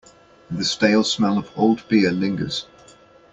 The 0.49 0.65
stale 0.65 1.03
smell 1.03 1.37
of 1.37 1.51
old 1.55 1.87
beer 1.87 2.09
lingers. 2.11 2.65